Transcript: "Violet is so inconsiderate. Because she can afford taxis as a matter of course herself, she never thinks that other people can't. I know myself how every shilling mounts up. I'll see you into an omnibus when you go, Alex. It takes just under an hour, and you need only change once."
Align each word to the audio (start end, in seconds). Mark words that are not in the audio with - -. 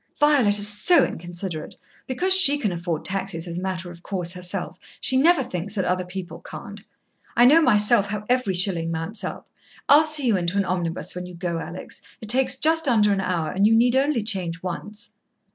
"Violet 0.19 0.57
is 0.57 0.67
so 0.67 1.05
inconsiderate. 1.05 1.75
Because 2.07 2.33
she 2.35 2.57
can 2.57 2.71
afford 2.71 3.05
taxis 3.05 3.47
as 3.47 3.59
a 3.59 3.61
matter 3.61 3.91
of 3.91 4.01
course 4.01 4.31
herself, 4.31 4.79
she 4.99 5.15
never 5.15 5.43
thinks 5.43 5.75
that 5.75 5.85
other 5.85 6.05
people 6.05 6.39
can't. 6.39 6.81
I 7.35 7.45
know 7.45 7.61
myself 7.61 8.07
how 8.07 8.25
every 8.27 8.55
shilling 8.55 8.89
mounts 8.89 9.23
up. 9.23 9.47
I'll 9.87 10.03
see 10.03 10.25
you 10.25 10.35
into 10.37 10.57
an 10.57 10.65
omnibus 10.65 11.13
when 11.13 11.27
you 11.27 11.35
go, 11.35 11.59
Alex. 11.59 12.01
It 12.19 12.29
takes 12.29 12.57
just 12.57 12.87
under 12.87 13.13
an 13.13 13.21
hour, 13.21 13.51
and 13.51 13.67
you 13.67 13.75
need 13.75 13.95
only 13.95 14.23
change 14.23 14.63
once." 14.63 15.13